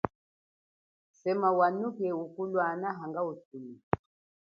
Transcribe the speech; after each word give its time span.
Sema 1.19 1.49
wanuke 1.57 2.07
ukulwana 2.25 2.87
utume. 3.31 3.75